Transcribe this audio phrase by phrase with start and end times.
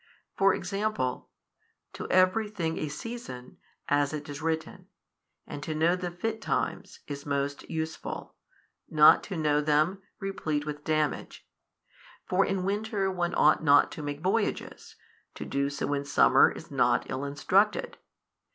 [0.35, 1.29] For example,
[1.93, 3.57] To every thing a season,
[3.87, 4.87] as it is written,
[5.45, 8.33] and to know the fit times, is most useful,
[8.89, 11.47] not to know them, replete with damage.
[12.25, 14.95] For in winter one ought not to make voyages,
[15.35, 17.99] to do so in summer is not ill instructed.